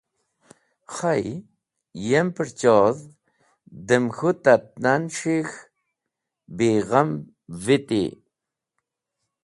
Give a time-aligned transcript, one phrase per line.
[0.95, 1.25] Khey,
[2.07, 3.01] yem pũrchodh
[3.87, 5.57] dem k̃hũ tatnan s̃hik̃h
[6.57, 7.09] bigham
[7.63, 8.03] viti.